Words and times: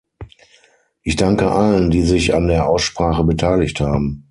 Ich 1.03 1.15
danke 1.15 1.51
allen, 1.51 1.91
die 1.91 2.01
sich 2.01 2.33
an 2.33 2.47
der 2.47 2.67
Aussprache 2.67 3.23
beteiligt 3.23 3.79
haben. 3.81 4.19